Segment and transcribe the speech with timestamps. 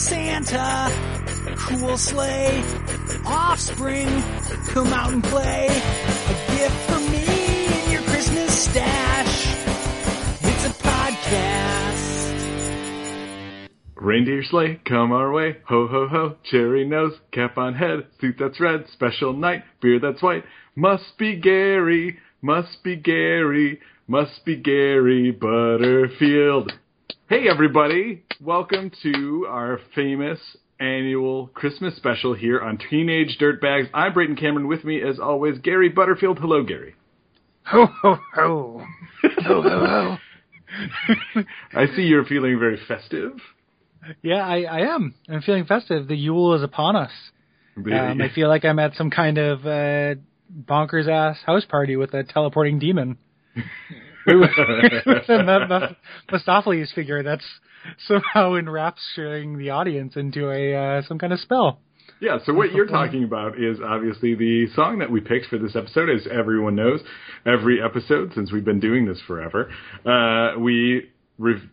[0.00, 0.90] Santa,
[1.56, 2.64] cool sleigh,
[3.26, 4.08] offspring,
[4.68, 5.66] come out and play.
[5.68, 7.26] A gift for me
[7.66, 9.54] in your Christmas stash.
[10.42, 12.08] It's a podcast.
[13.96, 15.58] Reindeer sleigh, come our way.
[15.68, 20.22] Ho ho ho, cherry nose, cap on head, suit that's red, special night, beard that's
[20.22, 20.44] white.
[20.74, 26.72] Must be Gary, must be Gary, must be Gary Butterfield.
[27.28, 30.38] Hey everybody, welcome to our famous
[30.78, 33.90] annual Christmas special here on Teenage Dirtbags.
[33.92, 34.66] I'm Brayton Cameron.
[34.66, 36.38] With me, as always, Gary Butterfield.
[36.38, 36.94] Hello, Gary.
[37.66, 38.82] Ho ho ho.
[39.22, 40.16] ho ho
[40.82, 41.42] ho.
[41.74, 43.32] I see you're feeling very festive.
[44.22, 45.14] Yeah, I, I am.
[45.28, 46.08] I'm feeling festive.
[46.08, 47.12] The Yule is upon us.
[47.76, 50.14] Um, I feel like I'm at some kind of uh,
[50.50, 53.18] bonkers ass house party with a teleporting demon.
[54.26, 54.50] with
[56.94, 57.44] figure that's
[58.08, 61.80] somehow enrapturing the audience into a uh, some kind of spell.
[62.20, 65.74] Yeah, so what you're talking about is obviously the song that we picked for this
[65.74, 66.10] episode.
[66.10, 67.00] As everyone knows,
[67.46, 69.70] every episode since we've been doing this forever,
[70.04, 71.10] uh, we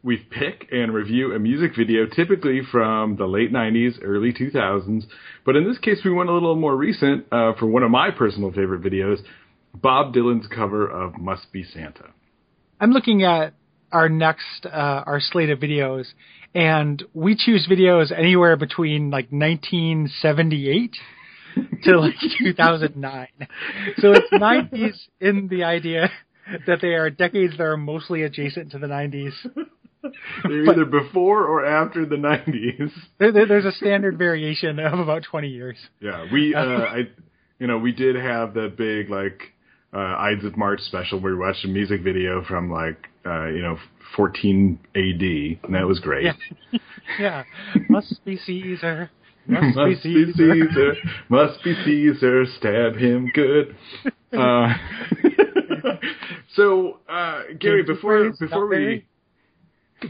[0.02, 5.04] we pick and review a music video, typically from the late '90s, early 2000s.
[5.46, 8.12] But in this case, we went a little more recent uh, for one of my
[8.12, 9.18] personal favorite videos,
[9.74, 12.12] Bob Dylan's cover of "Must Be Santa."
[12.80, 13.54] I'm looking at
[13.92, 16.06] our next uh, our slate of videos,
[16.54, 20.96] and we choose videos anywhere between like 1978
[21.84, 23.28] to like 2009.
[23.98, 26.10] So it's 90s in the idea
[26.66, 29.34] that they are decades that are mostly adjacent to the 90s.
[30.44, 32.92] They're either before or after the 90s.
[33.20, 35.78] There, there, there's a standard variation of about 20 years.
[36.00, 37.10] Yeah, we, uh, I,
[37.60, 39.54] you know, we did have the big like
[39.94, 43.62] uh, Ides of March special where we watched a music video from like uh, you
[43.62, 43.78] know
[44.16, 46.26] 14 AD, and that was great.
[46.26, 46.80] Yeah,
[47.20, 47.44] yeah.
[47.90, 49.10] Must be Caesar.
[49.48, 50.54] Must, must be Caesar.
[50.54, 50.94] Caesar.
[51.30, 52.46] Must be Caesar.
[52.58, 53.76] Stab him good.
[54.38, 54.74] Uh,
[56.56, 59.06] so, uh, Gary, before before we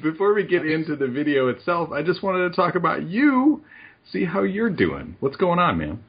[0.01, 3.63] before we get into the video itself, I just wanted to talk about you.
[4.11, 5.17] See how you're doing.
[5.19, 6.03] What's going on, man?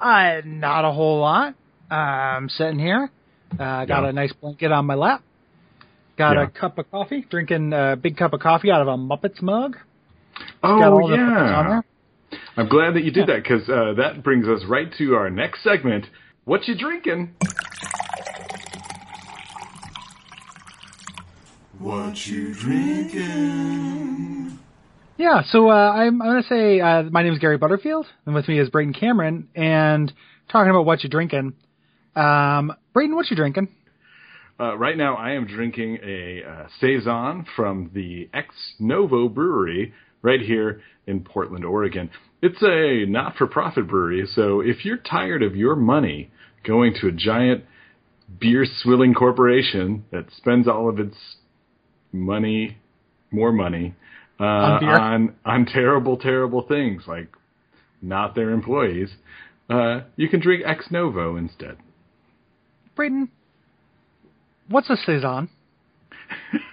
[0.00, 1.54] Uh, not a whole lot.
[1.90, 3.10] Uh, I'm sitting here.
[3.52, 4.08] Uh, got Yeah.
[4.08, 5.22] a nice blanket on my lap.
[6.20, 6.42] Got Yeah.
[6.42, 7.24] a cup of coffee.
[7.30, 9.78] Drinking a big cup of coffee out of a Muppets mug.
[10.62, 11.82] Oh got all the Muppets on
[12.30, 12.38] yeah.
[12.58, 15.62] I'm glad that you did that because uh, that brings us right to our next
[15.64, 16.04] segment.
[16.44, 17.30] What you drinking?
[21.78, 24.58] What you drinking?
[25.16, 28.34] Yeah, so uh, I'm, I'm going to say uh, my name is Gary Butterfield, and
[28.34, 30.12] with me is Braden Cameron, and
[30.52, 31.54] talking about what you're drinking.
[32.14, 33.68] Um, Braden, what you drinking?
[34.60, 40.40] Uh, right now, I am drinking a uh, saison from the Ex Novo Brewery right
[40.40, 42.10] here in Portland, Oregon.
[42.42, 46.30] It's a not-for-profit brewery, so if you're tired of your money
[46.66, 47.64] going to a giant
[48.38, 51.16] beer-swilling corporation that spends all of its
[52.12, 52.76] money,
[53.30, 53.94] more money,
[54.38, 57.28] uh, On on on terrible, terrible things like
[58.00, 59.10] not their employees,
[59.68, 61.76] uh, you can drink Ex Novo instead.
[62.96, 63.30] Braden,
[64.70, 65.50] what's a saison?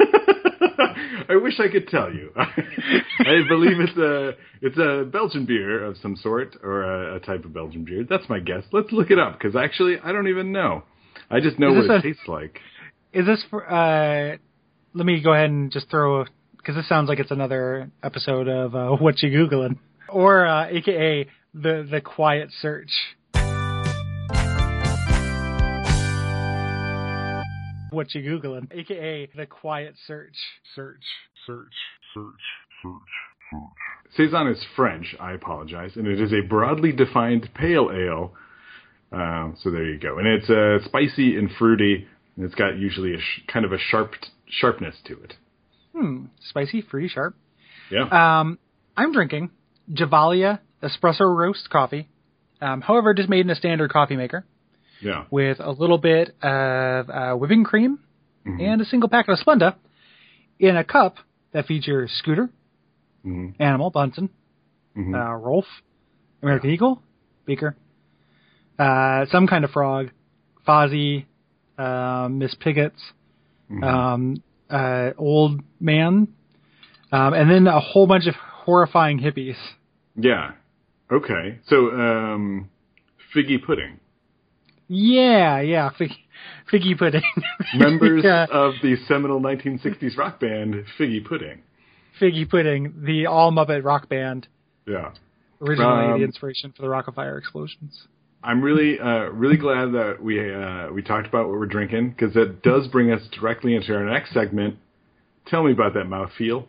[1.30, 2.32] I wish I could tell you.
[2.38, 4.32] I believe it's a
[4.62, 8.06] it's a Belgian beer of some sort or a, a type of Belgian beer.
[8.10, 8.64] That's my guess.
[8.72, 10.84] Let's look it up because actually I don't even know.
[11.30, 12.60] I just know what it a- tastes like.
[13.14, 13.70] Is this for?
[13.70, 14.38] Uh,
[14.94, 16.26] let me go ahead and just throw
[16.58, 19.78] because this sounds like it's another episode of uh, what you googling,
[20.10, 22.92] or uh, AKA the the quiet search.
[27.98, 30.36] What you googling, aka the quiet search.
[30.76, 31.02] Search,
[31.48, 31.74] search,
[32.14, 32.24] search,
[32.84, 32.92] search,
[33.50, 34.16] search.
[34.16, 35.16] Saison is French.
[35.20, 38.34] I apologize, and it is a broadly defined pale ale.
[39.12, 43.16] Um, so there you go, and it's uh, spicy and fruity, and it's got usually
[43.16, 44.14] a sh- kind of a sharp
[44.48, 45.34] sharpness to it.
[45.96, 47.36] Hmm, spicy, fruity, sharp.
[47.90, 48.42] Yeah.
[48.42, 48.60] Um,
[48.96, 49.50] I'm drinking
[49.92, 52.10] Javalia espresso roast coffee.
[52.62, 54.46] Um, however, just made in a standard coffee maker.
[55.02, 55.26] Yeah.
[55.32, 58.00] with a little bit of uh, whipping cream
[58.46, 58.62] Mhm.
[58.62, 59.76] and a single packet of Splenda
[60.60, 61.18] in a cup
[61.52, 62.50] that features Scooter,
[63.24, 64.30] hmm Animal, Bunsen,
[64.96, 65.66] hmm uh, Rowlf,
[66.42, 67.02] American Eagle,
[67.46, 67.76] Beaker,
[68.80, 70.10] uh, some kind of frog,
[70.68, 71.26] Fozzie,
[71.78, 73.02] uh, Miss Pigot's,
[73.72, 73.84] Mhm.
[73.84, 76.28] um, uh, Old Man,
[77.12, 79.58] um, and then a whole bunch of horrifying hippies.
[80.16, 80.52] Yeah.
[81.12, 81.60] Okay.
[81.68, 82.70] So, um,
[83.34, 84.00] figgy pudding.
[84.88, 86.12] Yeah, yeah, fig,
[86.72, 87.22] figgy pudding.
[87.76, 91.62] Members yeah, of the seminal 1960s rock band Figgy Pudding.
[92.22, 94.48] Figgy Pudding, the all Muppet rock band,
[94.86, 95.12] Yeah.
[95.62, 98.08] originally Um, the inspiration for the Rock-afire Explosions.
[98.44, 102.34] I'm really, uh, really glad that we uh, we talked about what we're drinking because
[102.36, 104.78] that does bring us directly into our next segment.
[105.48, 106.66] Tell me about that mouthfeel.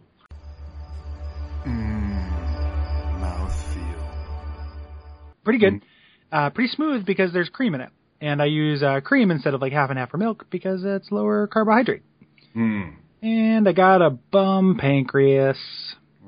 [3.21, 4.03] Mouthfeel.
[5.45, 5.75] Pretty good.
[5.75, 6.37] Mm-hmm.
[6.37, 7.91] Uh, pretty smooth because there's cream in it.
[8.21, 11.11] And I use uh, cream instead of like half and half for milk because it's
[11.11, 12.03] lower carbohydrate.
[12.53, 12.91] Hmm.
[13.23, 15.59] And I got a bum pancreas.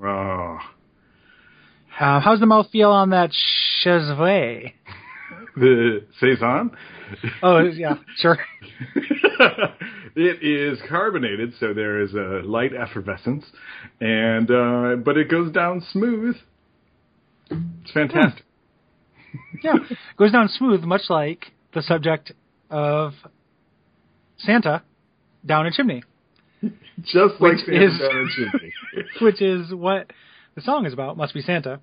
[0.03, 0.59] Oh.
[1.99, 3.31] Uh, how's the mouth feel on that
[3.85, 4.73] Chazvet?
[5.57, 6.71] The saison.
[7.43, 8.39] Oh, yeah, sure.
[10.17, 13.45] it is carbonated, so there is a light effervescence,
[14.01, 16.37] and uh, but it goes down smooth.
[17.51, 18.45] It's fantastic.
[19.63, 19.75] Yeah,
[20.17, 22.33] goes down smooth, much like the subject
[22.71, 23.13] of
[24.39, 24.83] Santa
[25.45, 26.03] down a chimney,
[27.03, 28.73] Just like Which Santa is- down a chimney.
[29.21, 30.13] which is what
[30.55, 31.17] the song is about.
[31.17, 31.81] Must be Santa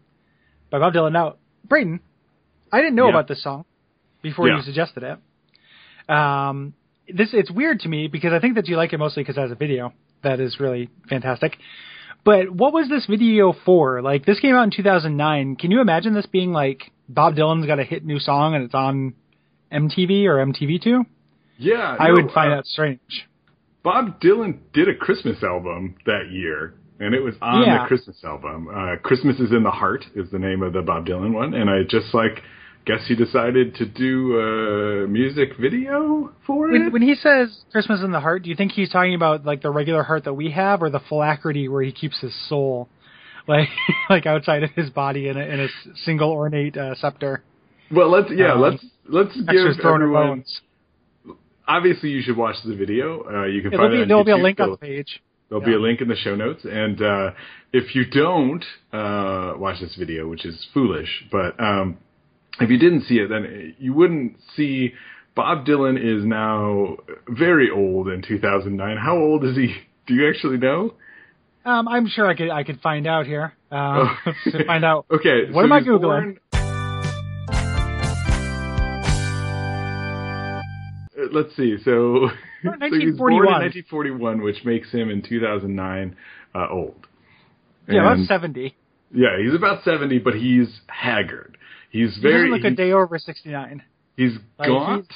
[0.70, 1.12] by Bob Dylan.
[1.14, 1.36] Now,
[1.68, 2.00] Brayton,
[2.72, 3.12] I didn't know Yeah.
[3.12, 3.66] about this song
[4.22, 4.58] before Yeah.
[4.58, 6.14] you suggested it.
[6.14, 6.74] Um,
[7.14, 9.42] this it's weird to me because I think that you like it mostly because it
[9.42, 9.94] has a video
[10.24, 11.58] that is really fantastic.
[12.24, 14.02] But what was this video for?
[14.02, 15.56] Like this came out in 2009.
[15.56, 18.74] Can you imagine this being like Bob Dylan's got a hit new song and it's
[18.76, 19.14] on
[19.72, 21.06] MTV or MTV2?
[21.58, 23.00] Yeah, I no, would find uh, that strange.
[23.84, 27.82] Bob Dylan did a Christmas album that year, and it was on Yeah.
[27.84, 28.68] the Christmas album.
[28.68, 31.70] Uh, Christmas is in the Heart is the name of the Bob Dylan one, and
[31.70, 32.44] I just like
[32.86, 36.94] guess he decided to do a music video for When, it.
[36.94, 39.70] when he says Christmas in the heart, do you think he's talking about like the
[39.70, 42.88] regular heart that we have, or the phylactery where he keeps his soul,
[43.48, 43.70] like
[44.10, 45.68] like outside of his body in a, in a
[46.06, 47.44] single ornate uh, scepter?
[47.92, 50.44] Well, let's yeah, Um, let's let's give everyone.
[51.68, 53.24] Obviously, you should watch the video.
[53.26, 55.22] Uh, you can There'll find it be on there'll be a link on the page.
[55.50, 56.66] There'll be a link in the show notes.
[56.66, 57.32] And uh,
[57.74, 58.64] if you don't
[58.94, 61.98] uh, watch this video, which is foolish, but um,
[62.62, 64.94] if you didn't see it, then you wouldn't see
[65.36, 66.98] Bob Dylan is now
[67.28, 68.98] very old in 2009.
[68.98, 69.76] How old is he?
[70.06, 70.94] Do you actually know?
[71.66, 73.54] Um, I'm sure I could I could find out here.
[73.70, 74.32] Uh, Oh.
[74.52, 75.06] to find out.
[75.12, 75.52] Okay.
[75.52, 76.02] What so am I googling?
[76.02, 76.40] born-
[81.32, 81.78] Let's see.
[81.84, 82.30] So,
[82.64, 83.46] so he was born in 1941.
[83.46, 86.16] 1941, which makes him in 2009
[86.56, 87.08] uh, old.
[87.88, 88.76] Yeah, about seventy.
[89.14, 91.58] Yeah, he's about 70, but he's haggard.
[91.90, 93.82] He's He very doesn't look a day over sixty nine.
[94.18, 95.14] he's Like, gaunt,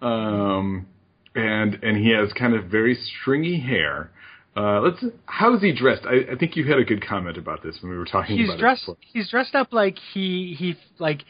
[0.00, 0.86] um,
[1.34, 4.10] and and he has kind of very stringy hair.
[4.56, 5.02] Uh, let's.
[5.26, 6.02] How is he dressed?
[6.04, 8.48] I, I think you had a good comment about this when we were talking He's
[8.48, 8.88] about dressed.
[8.88, 8.96] it.
[9.00, 11.22] He's dressed up like he he like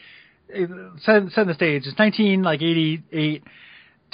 [0.52, 0.64] uh,
[1.02, 1.82] set set the stage.
[1.86, 3.44] It's nineteen like eighty eight.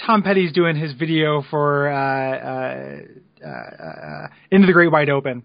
[0.04, 3.00] Tom Petty's doing his video for uh, uh,
[3.44, 5.42] uh, uh, Into the Great Wide Open,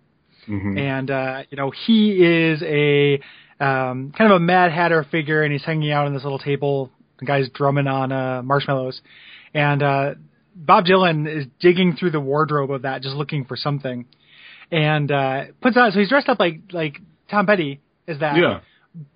[0.48, 0.78] Mhm.
[0.80, 3.16] and uh, you know he is a
[3.60, 6.92] um, kind of a Mad Hatter figure, and he's hanging out on this little table.
[7.20, 9.02] The guy's drumming on uh, marshmallows,
[9.54, 10.14] and uh,
[10.56, 14.06] Bob Dylan is digging through the wardrobe of that, just looking for something,
[14.72, 15.92] and uh, puts on.
[15.92, 18.60] So he's dressed up like like Tom Petty is that, Yeah.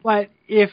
[0.03, 0.69] but if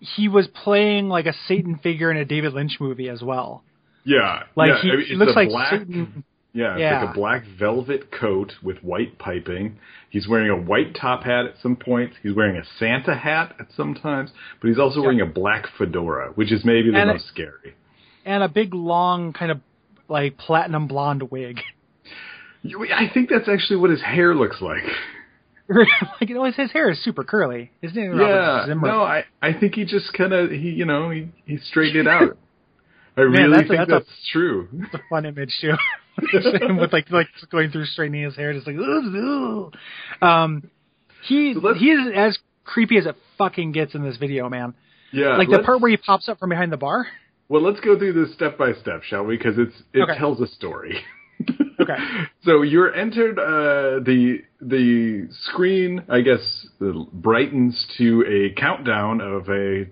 [0.00, 3.64] he was playing like a Satan figure in a David Lynch movie as well,
[4.08, 4.42] Yeah.
[4.56, 4.82] like yeah.
[4.82, 6.24] he, I mean, he looks like black, Satan.
[6.54, 7.00] Yeah, it's Yeah.
[7.02, 9.78] like a black velvet coat with white piping.
[10.10, 12.16] He's wearing a white top hat at some points.
[12.22, 16.32] He's wearing a Santa hat at some times, but he's also wearing a black fedora,
[16.34, 17.74] which is maybe the And it- most scary.
[18.24, 19.60] and a big long kind of
[20.08, 21.60] like platinum blonde wig.
[22.64, 24.82] I think that's actually what his hair looks like.
[26.20, 27.70] like know, his, his hair is super curly.
[27.82, 28.88] His name is Yeah, Robert Zimmer.
[28.88, 32.08] no, I I think he just kind of he you know he he straightened it
[32.08, 32.38] out.
[33.18, 34.68] I really that's a- think that's that's, a- true.
[34.72, 35.74] It's a fun image too.
[36.80, 40.26] With like like going through straightening his hair, just like ooh, ooh.
[40.26, 40.70] um,
[41.22, 44.74] he So he is as creepy as it fucking gets in this video, man.
[45.12, 47.06] Yeah, Like the part where he pops up from behind the bar.
[47.48, 49.38] Well, let's go through this step by step, shall we?
[49.38, 50.18] Because it's it Okay.
[50.18, 50.98] tells a story.
[51.80, 51.94] Okay.
[52.42, 56.66] So you're entered uh, the the screen, I guess,
[57.12, 59.86] brightens to a countdown of a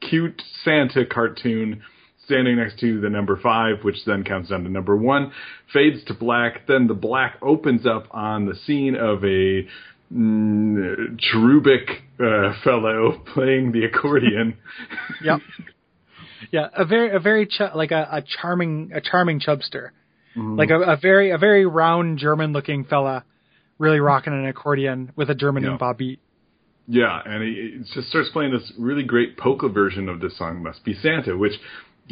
[0.00, 1.82] cute Santa cartoon
[2.32, 5.32] standing next to the number five, which then counts down to number one,
[5.72, 6.66] fades to black.
[6.66, 9.66] Then the black opens up on the scene of a
[10.12, 14.56] mm, cherubic uh, fellow playing the accordion.
[15.24, 15.40] Yep.
[16.50, 19.90] yeah, a very a very ch- like a, a charming a charming chubster,
[20.36, 20.56] Mm-hmm.
[20.56, 23.24] like a, a very a very round German looking fella,
[23.78, 25.76] really rocking an accordion with a German Yeah.
[25.76, 26.20] oompa beat.
[26.88, 30.62] Yeah, and he, he just starts playing this really great polka version of the song
[30.62, 31.52] "Must Be Santa," which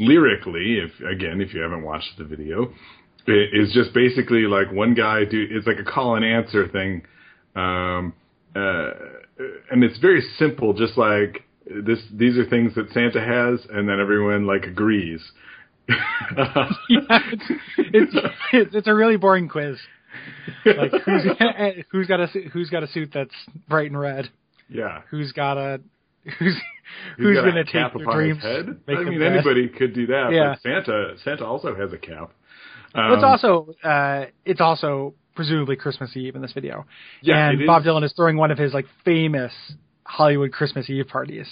[0.00, 2.72] lyrically, if again, if you haven't watched the video,
[3.26, 5.46] is just basically like one guy do.
[5.50, 7.02] It's like a call and answer thing
[7.54, 8.14] Um,
[8.56, 8.90] uh,
[9.70, 11.98] and it's very simple, just like this.
[12.12, 15.20] These are things that Santa has, and then everyone like agrees.
[15.88, 17.44] yeah, it's,
[17.78, 18.16] it's
[18.52, 19.76] it's it's a really boring quiz.
[20.64, 21.22] Like who's
[21.90, 23.34] who's got a who's got a suit that's
[23.68, 24.30] bright and red?
[24.68, 25.02] yeah.
[25.10, 25.80] Who's got a
[26.38, 26.54] who's
[27.16, 28.40] He's going to take his dreams?
[28.42, 30.30] I mean, anybody could do that.
[30.32, 30.54] Yeah.
[30.54, 32.32] But Santa, Santa also has a cap.
[32.94, 36.86] Well, it's Um, also uh, it's also presumably Christmas Eve in this video.
[37.22, 37.84] Yeah, and Bob.
[37.84, 39.52] Dylan is throwing one of his like famous
[40.04, 41.46] Hollywood Christmas Eve parties.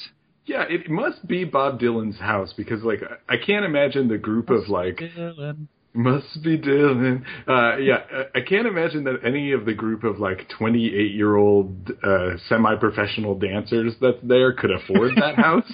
[0.47, 4.51] Yeah, it must be Bob Dylan's house because, like, I I can't imagine the group
[4.51, 5.69] of like Dylan.
[5.95, 7.23] Must be Dylan.
[7.47, 7.99] Uh, yeah,
[8.35, 14.19] I- can't imagine that any of the group of like twenty-eight-year-old uh, semi-professional dancers that's
[14.23, 15.71] there could afford that house.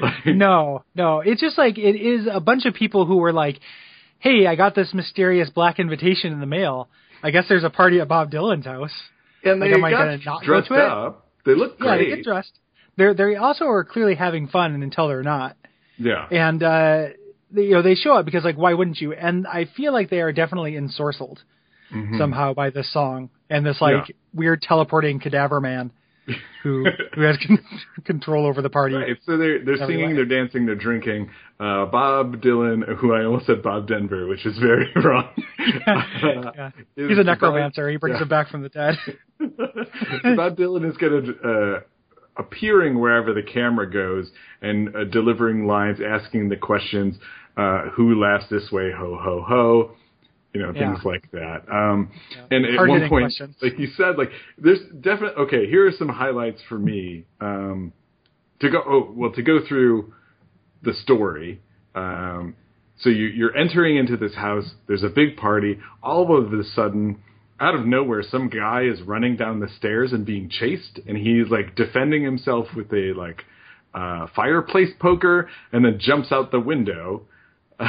[0.00, 3.58] Like, No, no, it's just like it is a bunch of people who were like,
[4.18, 6.88] "Hey, I got this mysterious black invitation in the mail.
[7.22, 8.92] I guess there's a party at Bob Dylan's house."
[9.44, 10.78] and Like, they I got not go dressed it?
[10.78, 11.26] up.
[11.44, 12.52] They look Yeah, they get dressed.
[12.96, 15.56] They're they also are clearly having fun and until they're not.
[15.98, 17.06] yeah, and uh
[17.54, 20.20] you know they show up because like why wouldn't you and i feel like they
[20.20, 21.38] are definitely ensorcelled
[21.94, 22.18] Mhm.
[22.18, 24.14] somehow by this song and this like Yeah.
[24.34, 25.92] weird teleporting cadaver man
[26.64, 26.84] who
[27.14, 27.64] who has con-
[28.04, 30.12] control over the party Right, so they're they're Every singing, way.
[30.14, 31.30] they're dancing, they're drinking.
[31.60, 35.28] Uh, Bob Dylan, who I almost said Bob Denver, which is very wrong.
[35.86, 36.70] yeah.
[36.96, 38.18] is he's a Bob- necromancer he brings yeah.
[38.18, 38.96] them back from the dead
[40.36, 41.80] Bob Dylan is going to uh,
[42.38, 44.30] appearing wherever the camera goes
[44.62, 47.16] and uh, delivering lines, asking the questions,
[47.56, 48.90] uh, "Who laughs this way?
[48.96, 49.92] Ho ho ho."
[50.52, 51.64] You know, things like that.
[51.70, 52.10] Um,
[52.50, 53.56] And at one point, questions.
[53.60, 55.66] like you said, like there's definitely okay.
[55.68, 57.92] Here are some highlights for me um,
[58.60, 58.82] to go.
[58.86, 60.14] Oh, well, to go through
[60.82, 61.60] the story.
[61.94, 62.54] Um,
[62.98, 64.74] so you, you're entering into this house.
[64.86, 65.78] There's a big party.
[66.02, 67.20] All of a sudden,
[67.60, 71.48] out of nowhere, some guy is running down the stairs and being chased, and he's
[71.50, 73.44] like defending himself with a like
[73.94, 77.22] uh, fireplace poker, and then jumps out the window.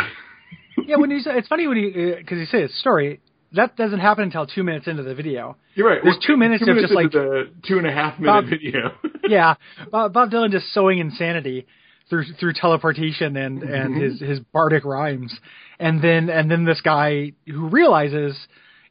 [0.86, 3.20] yeah when he's it's funny when he because you say says story
[3.54, 6.00] that doesn't happen until two minutes into the video You're right.
[6.04, 8.46] There's Well, two minutes of just, into like- the two and a half minute Bob-
[8.50, 8.92] video.
[9.28, 9.56] yeah
[9.90, 11.66] bob, bob dylan just sowing insanity
[12.10, 14.02] through through teleportation and and Mm-hmm.
[14.04, 15.34] his his bardic rhymes
[15.80, 18.36] and then and then this guy who realizes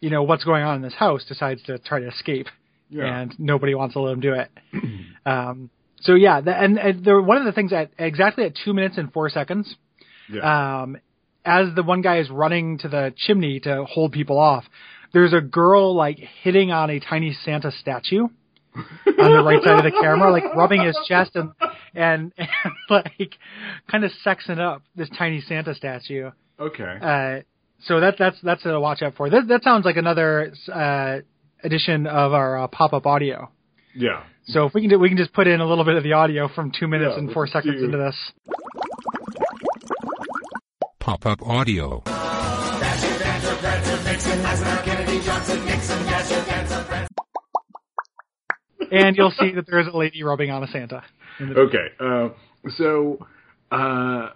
[0.00, 2.46] you know what's going on in this house decides to try to escape
[2.90, 3.20] Yeah.
[3.20, 4.50] and nobody wants to let him do it
[5.26, 8.74] um so yeah the, and, and there one of the things at exactly at two
[8.74, 9.74] minutes and four seconds
[10.32, 10.82] yeah.
[10.82, 10.96] um,
[11.44, 14.64] as the one guy is running to the chimney to hold people off,
[15.12, 18.22] there's a girl like hitting on a tiny Santa statue
[18.76, 21.52] on the right side of the camera, like rubbing his chest and
[21.94, 22.48] and, and
[22.90, 23.36] like
[23.90, 26.30] kind of sexing up this tiny Santa statue.
[26.58, 26.98] okay.
[27.00, 27.40] Uh,
[27.84, 29.28] so that that's that's a watch out for.
[29.30, 31.18] That that sounds like another uh,
[31.62, 33.50] edition of our uh, pop up audio.
[33.94, 34.22] yeah.
[34.48, 36.12] So if we can do, we can just put in a little bit of the
[36.12, 38.14] audio from two minutes Yeah, and four seconds do- into this.
[41.00, 42.02] Pop up audio.
[48.90, 51.02] and you'll see that there's a lady rubbing on a Santa.
[51.40, 51.86] Okay.
[52.00, 52.28] Uh,
[52.76, 53.26] so,
[53.70, 54.30] uh,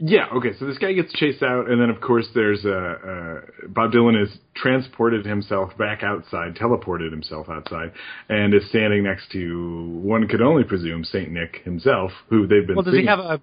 [0.00, 0.26] yeah.
[0.34, 0.52] Okay.
[0.58, 4.18] So this guy gets chased out, and then of course there's uh, uh, Bob Dylan
[4.18, 7.92] has transported himself back outside, teleported himself outside,
[8.28, 12.76] and is standing next to one could only presume Saint Nick himself, who they've been.
[12.76, 13.40] Well, does he have a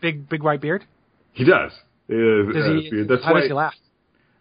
[0.00, 0.84] big, big white beard?
[1.32, 1.72] He does.
[2.10, 3.04] Uh, Does uh, he?
[3.08, 3.40] That's how why.
[3.40, 3.74] does he laugh?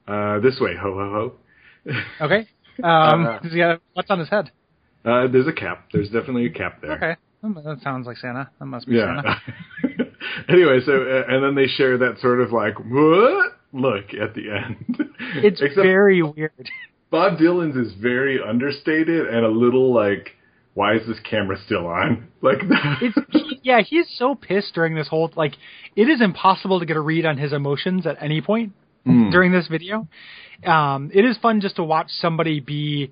[0.07, 1.33] Uh, this way, ho ho
[1.87, 1.95] ho.
[2.25, 2.47] Okay.
[2.83, 4.49] Um, Uh, does he have, what's on his head?
[5.05, 5.89] Uh, there's a cap.
[5.93, 6.93] There's definitely a cap there.
[6.93, 7.15] Okay.
[7.43, 8.49] That sounds like Santa.
[8.59, 9.21] That must be Yeah.
[9.21, 9.41] Santa.
[10.49, 14.51] anyway, so uh, and then they share that sort of like what look at the
[14.51, 15.09] end.
[15.35, 16.69] It's very weird.
[17.09, 20.31] Bob Dylan's is very understated and a little like,
[20.73, 22.27] why is this camera still on?
[22.41, 22.57] Like.
[23.01, 25.53] It's he, yeah, he's so pissed during this whole like
[25.95, 28.73] it is impossible to get a read on his emotions at any point
[29.05, 29.31] Hmm.
[29.31, 30.07] during this video.
[30.65, 33.11] Um, it is fun just to watch somebody be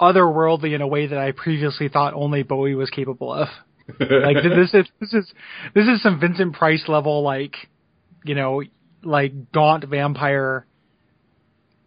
[0.00, 3.48] otherworldly in a way that I previously thought only Bowie was capable of.
[4.00, 5.32] Like this is this is
[5.74, 7.54] this is some Vincent Price level like
[8.24, 8.62] you know
[9.02, 10.66] like gaunt vampire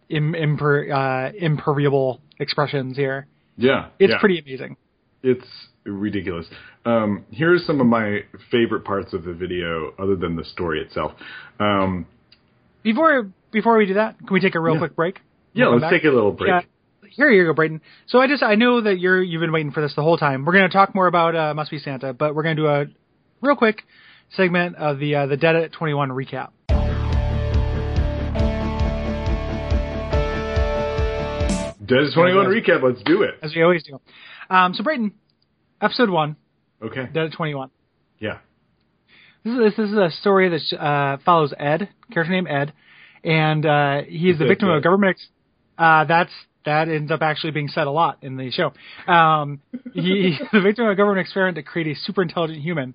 [0.08, 3.26] Im, imper, uh, impermeable expressions here.
[3.58, 4.18] yeah, It's yeah.
[4.20, 4.76] pretty amazing.
[5.22, 5.44] It's
[5.84, 6.46] ridiculous.
[6.86, 11.12] Um, here's some of my favorite parts of the video, other than the story itself.
[11.60, 12.06] Um,
[12.82, 14.78] Before before we do that, can we take a real Yeah.
[14.80, 15.20] quick break?
[15.52, 15.90] yeah, let's back?
[15.90, 16.48] take a little break.
[16.50, 16.60] Yeah.
[17.10, 17.80] Here you go, Brayden.
[18.06, 20.44] So I just I know that you're you've been waiting for this the whole time.
[20.44, 22.66] We're going to talk more about uh, Must Be Santa, but we're going to do
[22.68, 22.86] a
[23.40, 23.82] real quick
[24.30, 26.50] segment of the uh, the Dead at 21 recap.
[31.88, 32.82] Dead at 21 recap.
[32.82, 33.36] Let's do it.
[33.42, 33.98] as we always do.
[34.50, 35.12] Um, so Brayton,
[35.80, 36.36] episode one,
[36.82, 37.06] Okay.
[37.12, 37.70] Dead at 21.
[38.18, 38.38] Yeah.
[39.44, 42.72] This is this is a story that uh, follows Ed, character named Ed,
[43.24, 45.10] and uh, he's the victim of government.
[45.16, 45.28] Ex-
[45.78, 46.30] uh, that's
[46.64, 48.72] that ends up actually being said a lot in the show.
[49.10, 49.60] Um,
[49.94, 52.94] he, the victim of a government experiment to create a super intelligent human,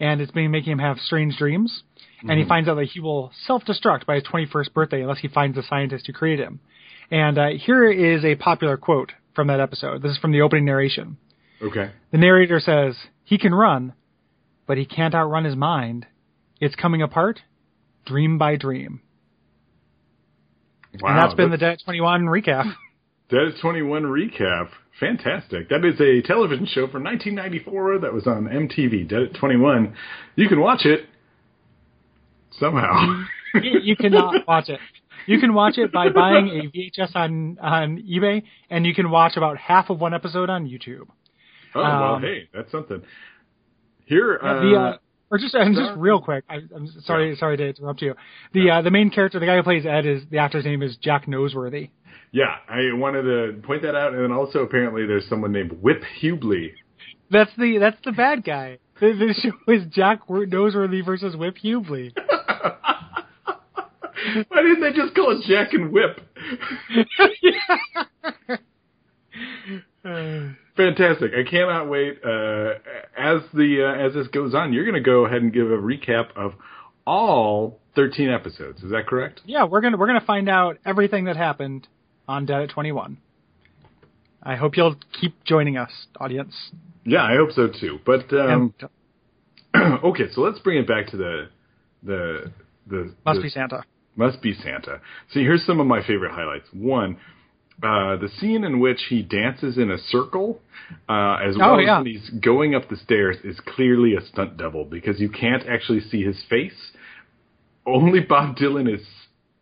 [0.00, 1.82] and it's been making him have strange dreams.
[2.26, 5.56] And he finds out that he will self-destruct by his 21st birthday unless he finds
[5.56, 6.60] the scientist who created him.
[7.10, 10.02] And uh, here is a popular quote from that episode.
[10.02, 11.18] This is from the opening narration.
[11.60, 11.90] Okay.
[12.12, 13.92] The narrator says, He can run,
[14.66, 16.06] but he can't outrun his mind.
[16.60, 17.40] It's coming apart,
[18.06, 19.02] dream by dream.
[21.00, 21.10] Wow.
[21.10, 22.72] and that's been the Dead 21 recap.
[23.34, 24.68] Dead at 21 recap.
[25.00, 25.68] Fantastic.
[25.68, 29.08] That is a television show from 1994 that was on MTV.
[29.08, 29.92] Dead at 21.
[30.36, 31.06] You can watch it
[32.60, 33.24] somehow.
[33.54, 34.78] you, you cannot watch it.
[35.26, 39.36] You can watch it by buying a VHS on, on eBay, and you can watch
[39.36, 41.08] about half of one episode on YouTube.
[41.74, 43.02] oh, well, Um, hey, that's something.
[44.04, 44.96] Here, uh, the, uh,
[45.30, 48.14] or just and just real quick, I, I'm sorry, sorry to interrupt you.
[48.52, 50.96] The uh, the main character, the guy who plays Ed, is the actor's name is
[50.98, 51.90] Jack Noseworthy.
[52.34, 56.02] Yeah, I wanted to point that out, and then also apparently there's someone named Whip
[56.20, 56.72] Hubley.
[57.30, 58.78] That's the that's the bad guy.
[59.00, 62.12] The, the show is Jack Noseworthy versus Whip Hubley.
[64.48, 66.20] Why didn't they just call it Jack and Whip?
[70.76, 71.30] Fantastic!
[71.38, 72.18] I cannot wait.
[72.24, 72.70] Uh,
[73.16, 75.76] as the uh, as this goes on, you're going to go ahead and give a
[75.76, 76.54] recap of
[77.06, 78.82] all 13 episodes.
[78.82, 79.40] Is that correct?
[79.44, 81.86] yeah, we're gonna we're gonna find out everything that happened
[82.28, 83.18] on Dead at 21.
[84.42, 85.90] I hope you'll keep joining us,
[86.20, 86.54] audience.
[87.04, 87.98] Yeah, I hope so too.
[88.04, 88.74] But um,
[89.74, 91.48] and okay, so let's bring it back to the
[92.02, 92.52] the
[92.86, 93.84] the must the- be Santa.
[94.16, 95.00] Must be Santa.
[95.32, 96.68] See, here's some of my favorite highlights.
[96.72, 97.16] One,
[97.82, 100.60] uh, the scene in which he dances in a circle,
[101.08, 101.96] uh, as well Oh, as yeah.
[101.98, 105.98] when he's going up the stairs, is clearly a stunt double because you can't actually
[106.00, 106.92] see his face.
[107.86, 109.04] Only Bob Dylan is.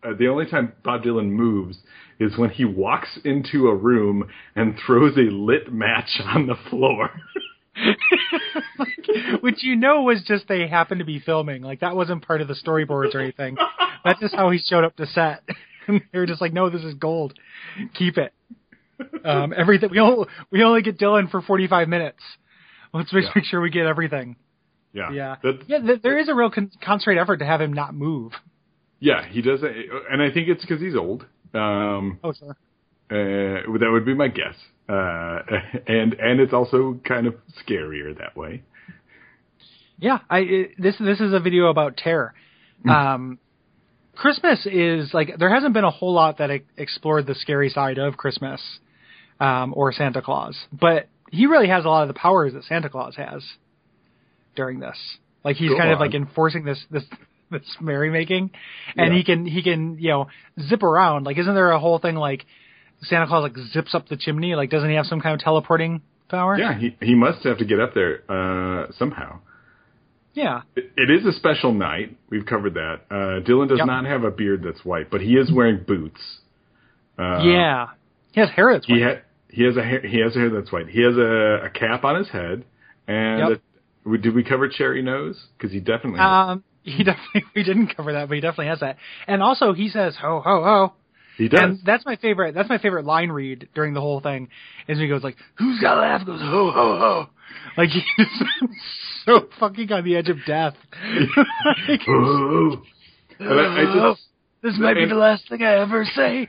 [0.04, 1.78] Uh, the only time Bob Dylan moves
[2.22, 7.10] is when he walks into a room and throws a lit match on the floor.
[9.40, 11.62] Which you know was just they happened to be filming.
[11.62, 13.56] Like that wasn't part of the storyboards or anything.
[14.04, 15.42] That's just how he showed up to set.
[15.88, 17.34] And they were just like, "No, this is gold.
[17.94, 18.32] Keep it."
[19.24, 22.20] Um, everything we only we only get Dylan for forty five minutes.
[22.94, 23.30] Let's make, Yeah.
[23.34, 24.36] make sure we get everything.
[24.92, 25.80] yeah, Yeah, That- yeah.
[25.80, 28.30] Th- there is a real con- concentrated effort to have him not move.
[29.00, 29.26] yeah.
[29.28, 29.74] He does, it,
[30.08, 31.26] and I think it's because he's old.
[31.54, 32.56] Um, Oh, sure.
[33.10, 34.54] Uh, that would be my guess.
[34.88, 35.40] Uh,
[35.86, 37.34] and and it's also kind of
[37.66, 38.62] scarier that way.
[39.98, 42.34] Yeah, I it, this this is a video about terror.
[42.88, 43.38] Um,
[44.14, 48.16] Christmas is like there hasn't been a whole lot that explored the scary side of
[48.16, 48.60] Christmas
[49.40, 52.90] um, or Santa Claus, but he really has a lot of the powers that Santa
[52.90, 53.42] Claus has
[54.54, 54.96] during this.
[55.44, 57.04] Like he's Go kind of like enforcing this this
[57.52, 58.50] this merrymaking,
[58.96, 59.18] and Yeah.
[59.18, 60.26] he can he can you know
[60.60, 61.24] zip around.
[61.24, 62.44] Like isn't there a whole thing like
[63.02, 64.54] Santa Claus like zips up the chimney?
[64.54, 66.58] Like doesn't he have some kind of teleporting power?
[66.58, 69.40] Yeah, he he must have to get up there uh, somehow.
[70.34, 70.62] yeah.
[70.76, 72.16] It, it is a special night.
[72.30, 73.00] We've covered that.
[73.10, 73.86] Uh, Dylan does Yep.
[73.86, 76.20] not have a beard that's white, but he is wearing boots.
[77.18, 77.88] Uh, yeah.
[78.32, 79.02] He has hair that's He white.
[79.02, 80.88] ha- he has a hair, he has a hair that's white.
[80.88, 82.64] He has a, a cap on his head,
[83.06, 83.60] and Yep.
[84.14, 85.38] a, did we cover cherry nose?
[85.58, 86.20] Because he definitely.
[86.20, 88.96] has- Um, he definitely we didn't cover that, but he definitely has that.
[89.26, 90.92] And also, he says ho ho ho,
[91.38, 91.60] he does.
[91.60, 92.54] and that's my favorite.
[92.54, 94.48] That's my favorite line read during the whole thing.
[94.88, 97.26] Is he goes like, "Who's got a laugh?" Goes ho ho ho,
[97.76, 98.26] like he's
[99.26, 100.74] so fucking on the edge of death.
[101.88, 102.82] Like, Oh.
[103.40, 104.22] I, I just
[104.62, 106.48] this might be the last thing I ever say.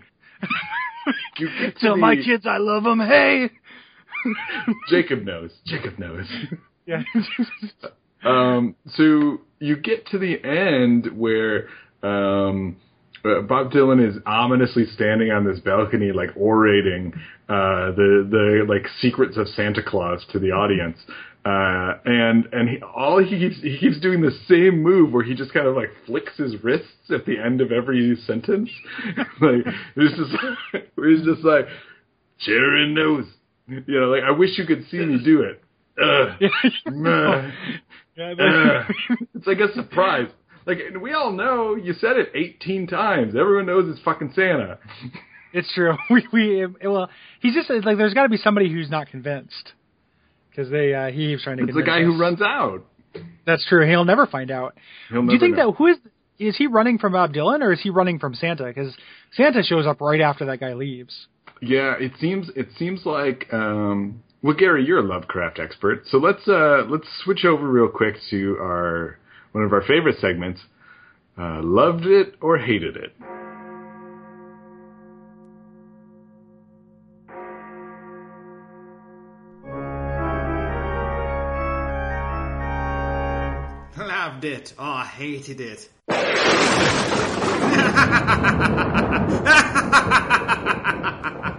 [1.39, 2.99] you get to Tell my kids I love them.
[2.99, 3.49] Hey.
[4.89, 5.51] Jacob knows.
[5.65, 6.25] Jacob knows.
[6.85, 7.01] Yeah.
[8.25, 11.67] Um, so you get to the end where
[12.03, 12.77] um,
[13.25, 17.13] uh, Bob Dylan is ominously standing on this balcony, like orating
[17.47, 20.97] uh, the the like secrets of Santa Claus to the audience.
[21.45, 25.33] Uh, and and he, all he keeps he keeps doing the same move where he
[25.33, 28.69] just kind of like flicks his wrists at the end of every sentence.
[29.41, 30.31] like it's just
[30.97, 31.65] it's just like
[32.37, 33.25] Sharon knows.
[33.67, 35.61] You know, like I wish you could see me do it.
[36.01, 37.51] Ugh.
[38.15, 38.33] Yeah,
[39.35, 40.27] it's like a surprise.
[40.65, 43.35] Like we all know you said it 18 times.
[43.35, 44.77] Everyone knows it's fucking Santa.
[45.51, 45.95] It's true.
[46.09, 47.09] We we well,
[47.41, 49.73] he's just like there's got to be somebody who's not convinced
[50.49, 51.63] because they uh, he keeps trying to.
[51.63, 52.85] It's the guy who runs out.
[53.45, 53.87] That's true.
[53.87, 54.75] He'll never find out.
[55.09, 55.71] He'll Do you think know.
[55.71, 55.97] that who is
[56.39, 58.65] is he running from Bob Dylan or is he running from Santa?
[58.65, 58.95] Because
[59.33, 61.27] Santa shows up right after that guy leaves.
[61.61, 66.45] Yeah, it seems it seems like um, well, Gary, you're a Lovecraft expert, so let's
[66.49, 69.17] uh, let's switch over real quick to our
[69.53, 70.59] one of our favorite segments.
[71.37, 73.13] Uh, loved it or hated it?
[83.97, 85.89] Loved it or hated it.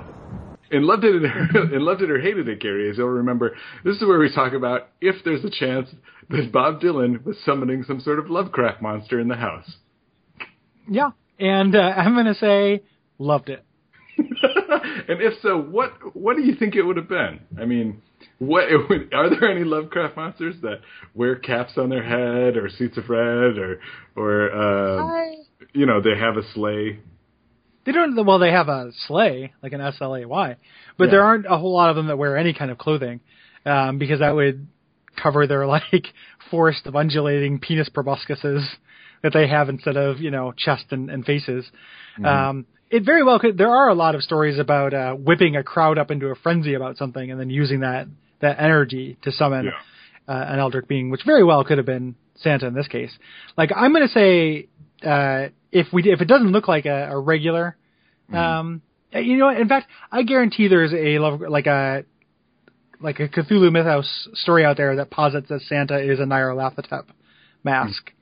[0.70, 4.02] And loved it and loved it or hated it, Gary, as you'll remember, this is
[4.02, 5.88] where we talk about if there's a chance
[6.30, 9.76] that Bob Dylan was summoning some sort of Lovecraft monster in the house.
[10.88, 12.82] Yeah, and uh, I'm going to say
[13.18, 13.64] loved it.
[14.16, 17.40] and if so, what what do you think it would have been?
[17.60, 18.00] I mean,
[18.38, 20.80] what are there any Lovecraft monsters that
[21.14, 23.80] wear caps on their head or suits of red or
[24.16, 25.36] or uh, I-
[25.72, 27.00] you know they have a sleigh?
[27.84, 28.24] They don't.
[28.24, 30.56] Well, they have a sleigh, like an S L A Y,
[30.96, 31.10] but Yeah.
[31.10, 33.20] there aren't a whole lot of them that wear any kind of clothing,
[33.66, 34.66] um, because that would
[35.22, 36.06] cover their like
[36.50, 38.66] forest of undulating penis proboscises
[39.22, 41.64] that they have instead of you know chest and, and faces.
[42.24, 43.58] Um, it very well could.
[43.58, 46.74] There are a lot of stories about uh, whipping a crowd up into a frenzy
[46.74, 48.06] about something and then using that
[48.40, 50.32] that energy to summon Yeah.
[50.34, 53.10] uh, an eldritch being, which very well could have been Santa in this case.
[53.56, 54.68] Like I'm going to say,
[55.02, 57.76] uh, if we if it doesn't look like a, a regular,
[58.32, 58.80] um,
[59.12, 62.04] you know, in fact, I guarantee there's a love like a
[63.00, 67.06] like a Cthulhu mythos story out there that posits that Santa is a Nyarlathotep
[67.64, 68.12] mask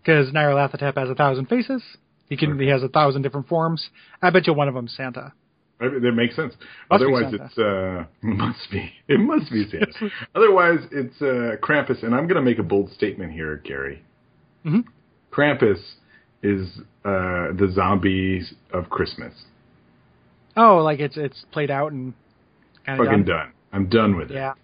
[0.00, 1.82] because Nyarlathotep has a thousand faces.
[2.28, 3.90] He can he has a thousand different forms.
[4.22, 5.32] I bet you one of them's Santa.
[5.80, 6.54] That makes sense.
[6.88, 10.08] Must Otherwise, it's uh, it must be it must be Santa.
[10.36, 14.04] Otherwise, it's uh, Krampus, and I'm going to make a bold statement here, Gary.
[14.64, 14.84] Mhm.
[15.32, 15.80] Krampus
[16.42, 16.68] is
[17.04, 19.32] uh, the zombies of Christmas.
[20.56, 22.14] Oh, like it's it's played out and
[22.86, 23.24] Fucking done.
[23.24, 23.52] done.
[23.72, 24.34] I'm done with it.
[24.34, 24.54] Yeah.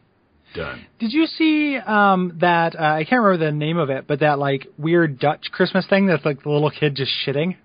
[0.55, 0.85] Done.
[0.99, 4.39] Did you see um that uh, I can't remember the name of it, but that
[4.39, 7.57] like weird Dutch Christmas thing that's like the little kid just shitting?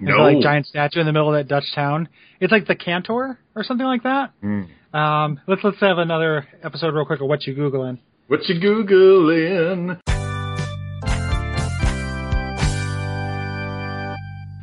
[0.00, 0.16] No.
[0.18, 2.08] like giant statue in the middle of that Dutch town.
[2.38, 4.32] It's like the Cantor or something like that.
[4.42, 4.68] Mm.
[4.94, 7.98] Um, let's let's have another episode real quick of what you googling.
[8.28, 10.00] What you googling?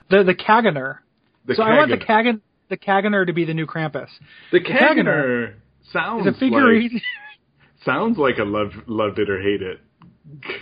[0.09, 0.97] The the Caganer.
[1.45, 2.07] The so I want the Caganer.
[2.07, 4.07] Kagan the Caganer to be the new Krampus.
[4.51, 5.53] The Caganer Caganer
[5.91, 6.93] sounds It's a figurine.
[6.93, 7.01] like
[7.85, 9.79] sounds like a love loved it or hate it.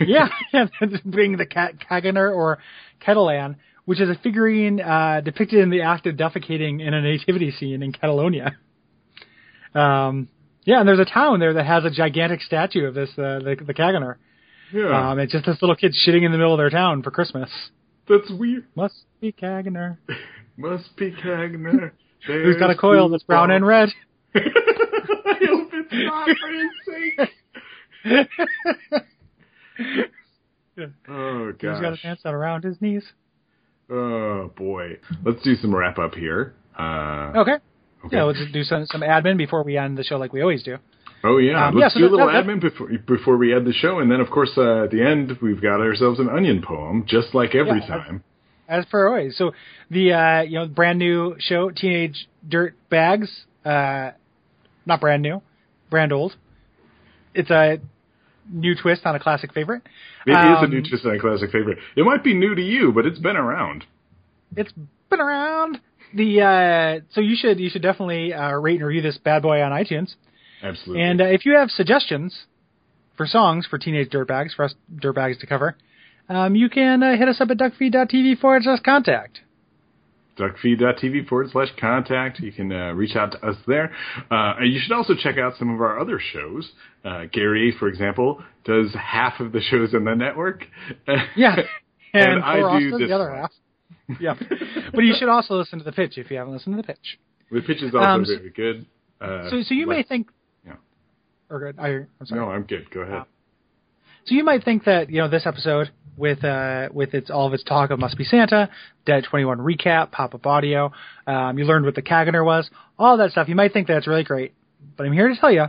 [0.06, 0.66] yeah, yeah,
[1.08, 2.58] being the Ka- Caganer or
[3.00, 7.52] Ketelan, which is a figurine uh, depicted in the act of defecating in a nativity
[7.52, 8.56] scene in Catalonia.
[9.74, 10.28] Um,
[10.64, 13.56] yeah, and there's a town there that has a gigantic statue of this, uh, the,
[13.66, 14.16] the Caganer.
[14.72, 17.10] yeah, Um, it's just this little kid shitting in the middle of their town for
[17.10, 17.48] Christmas.
[18.08, 18.64] That's weird.
[18.74, 19.98] Must be Caganer.
[20.56, 21.92] Must be Caganer.
[22.26, 23.88] Who's got a coil that's brown and red?
[24.34, 26.70] I hope it's not for his
[27.18, 27.30] sake.
[31.08, 32.02] Oh Who's got a gosh.
[32.02, 33.04] pants down around his knees?
[33.90, 34.98] Oh boy.
[35.24, 36.54] Let's do some wrap up here.
[36.78, 37.52] Uh, Okay.
[38.06, 38.16] okay.
[38.16, 40.78] Yeah, let's do some some admin before we end the show like we always do.
[41.24, 41.68] Oh yeah.
[41.68, 43.98] Um, Let's yeah, so do a little that- admin before before we end the show,
[44.00, 47.34] and then of course uh, at the end we've got ourselves an onion poem, just
[47.34, 48.24] like every Yeah, time.
[48.68, 49.36] as per always.
[49.36, 49.52] So
[49.90, 54.10] the uh, you know brand new show, Teenage Dirt Bags, uh,
[54.84, 55.42] not brand new,
[55.90, 56.34] brand old.
[57.34, 57.78] It's a
[58.50, 59.82] new twist on a classic favorite.
[60.26, 61.78] It is a Um, new twist on a classic favorite.
[61.96, 63.84] It might be new to you, but it's been around.
[64.56, 64.72] It's
[65.08, 65.80] been around.
[66.14, 69.62] The uh, so you should you should definitely uh, rate and review this bad boy
[69.62, 70.14] on iTunes.
[70.62, 71.02] Absolutely.
[71.02, 72.46] And uh, if you have suggestions
[73.16, 75.76] for songs for Teenage Dirtbags for us Dirtbags to cover,
[76.28, 79.40] um, you can uh, hit us up at duckfeed.tv forward slash contact.
[80.38, 82.40] duckfeed.tv forward slash contact.
[82.40, 83.92] You can uh, reach out to us there.
[84.30, 86.70] Uh, you should also check out some of our other shows.
[87.04, 90.64] Uh, Gary, for example, does half of the shows in the network.
[91.36, 91.56] Yeah.
[92.14, 93.38] And And, I do Austin, this the other one.
[93.40, 93.52] half.
[94.20, 94.34] Yeah.
[94.94, 97.18] but you should also listen to the pitch if you haven't listened to the pitch.
[97.50, 98.86] the pitch is also Um, very good.
[99.20, 100.28] Uh, So, so you may think.
[101.52, 101.78] Or good.
[101.78, 102.40] I, I'm sorry.
[102.40, 102.90] No, I'm good.
[102.90, 103.24] Go ahead.
[104.24, 107.52] So you might think that you know this episode with uh with its all of
[107.52, 108.70] its talk of Must Be Santa,
[109.04, 110.92] Dead 21 recap, pop up audio,
[111.26, 113.48] um, you learned what the Caganer was, all that stuff.
[113.48, 114.54] You might think that's really great,
[114.96, 115.66] but I'm here to tell you,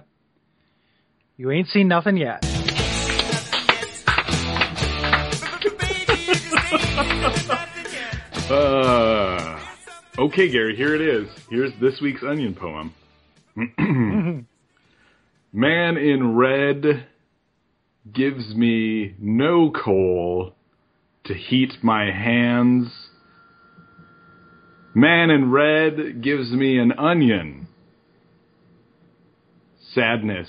[1.35, 2.43] you ain't seen nothing yet.
[8.49, 9.57] Uh,
[10.19, 11.27] okay, Gary, here it is.
[11.49, 12.93] Here's this week's onion poem.
[15.53, 17.07] Man in red
[18.11, 20.55] gives me no coal
[21.25, 22.91] to heat my hands
[24.95, 27.67] Man in red gives me an onion.
[29.93, 30.47] Sadness.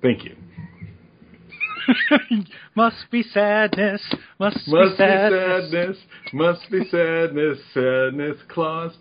[0.00, 0.36] Thank you.
[2.76, 4.00] must be sadness.
[4.38, 5.70] Must, Must be be sadness.
[5.72, 5.96] sadness.
[6.32, 7.58] Must be sadness.
[7.74, 8.96] Sadness clause.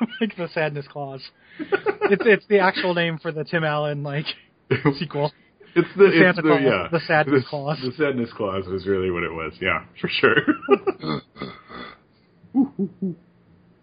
[0.20, 1.22] like the sadness clause.
[1.58, 4.26] it's it's the actual name for the Tim Allen like
[4.98, 5.32] sequel.
[5.76, 7.78] It's the, The Santa it's the Claus, yeah the sadness the, clause.
[7.82, 9.52] The sadness clause was really what it was.
[9.60, 10.36] Yeah, for sure.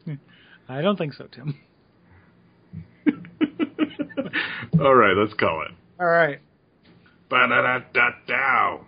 [0.69, 1.57] I don't think so, Tim.
[4.81, 5.71] All right, let's call it.
[5.99, 6.39] All right.
[7.29, 8.86] Ba-da-da-da-dow.